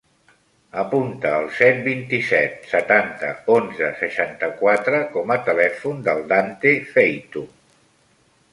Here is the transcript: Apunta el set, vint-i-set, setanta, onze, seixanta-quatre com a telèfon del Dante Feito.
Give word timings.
Apunta 0.83 1.33
el 1.39 1.43
set, 1.57 1.81
vint-i-set, 1.87 2.55
setanta, 2.71 3.29
onze, 3.57 3.91
seixanta-quatre 4.01 5.03
com 5.17 5.35
a 5.35 5.37
telèfon 5.51 6.03
del 6.09 6.25
Dante 6.35 6.73
Feito. 6.97 7.47